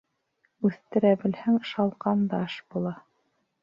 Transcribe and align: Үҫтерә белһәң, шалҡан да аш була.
Үҫтерә 0.69 1.13
белһәң, 1.25 1.61
шалҡан 1.75 2.27
да 2.35 2.43
аш 2.51 2.61
була. 2.75 2.99